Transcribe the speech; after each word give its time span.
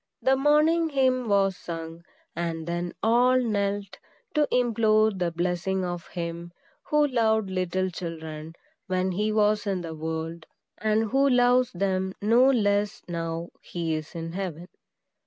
The 0.19 0.35
morning 0.35 0.89
hymn 0.89 1.29
was 1.29 1.55
sung, 1.55 2.03
and 2.35 2.65
then 2.65 2.91
all 3.03 3.37
knelt 3.39 3.99
to 4.33 4.47
implore 4.49 5.11
the 5.11 5.29
blessing 5.29 5.85
of 5.85 6.07
him 6.07 6.53
who 6.85 7.05
loved 7.05 7.51
little 7.51 7.91
children 7.91 8.55
when 8.87 9.11
he 9.11 9.31
was 9.31 9.67
in 9.67 9.81
the 9.81 9.93
world, 9.93 10.47
and 10.79 11.11
who 11.11 11.29
loves 11.29 11.71
them 11.73 12.15
no 12.19 12.49
less 12.49 13.03
now 13.07 13.49
he 13.61 13.93
is 13.93 14.15
in 14.15 14.31
heaven. 14.31 14.69